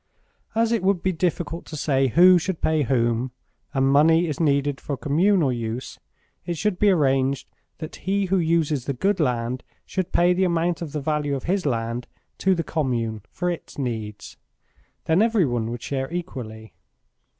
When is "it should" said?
6.43-6.79